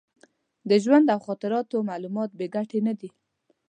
[0.69, 3.09] د ژوند او خاطراتو معلومات بې ګټې نه دي.